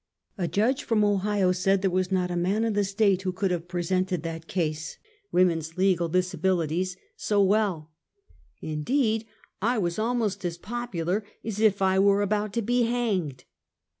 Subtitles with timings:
[0.35, 3.51] A judge from Ohio said there was" not a man in the State who could
[3.51, 4.97] have presented that case
[5.31, 7.91] (Woman's Legal Disa bilities) so well."
[8.63, 9.27] Indeed,
[9.59, 13.43] 1 was almost as popular as if I were about to be hanged!